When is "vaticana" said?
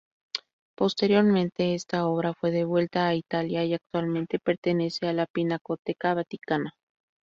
6.15-6.73